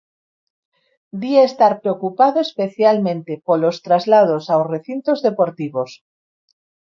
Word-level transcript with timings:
Di 1.21 1.31
estar 1.49 1.73
preocupado 1.83 2.37
especialmente 2.47 3.31
polos 3.47 3.75
traslados 3.87 4.43
aos 4.53 4.67
recintos 4.75 5.17
deportivos. 5.27 5.89